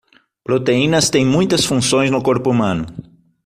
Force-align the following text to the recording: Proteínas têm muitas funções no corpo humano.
Proteínas 0.43 1.11
têm 1.11 1.23
muitas 1.23 1.63
funções 1.63 2.09
no 2.09 2.23
corpo 2.23 2.49
humano. 2.49 2.87